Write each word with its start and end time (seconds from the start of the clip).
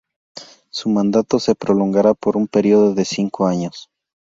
Su 0.71 0.89
mandato 0.89 1.37
se 1.37 1.53
prolongará 1.53 2.15
por 2.15 2.35
un 2.35 2.47
periodo 2.47 2.95
de 2.95 3.05
cinco 3.05 3.45
años. 3.45 3.91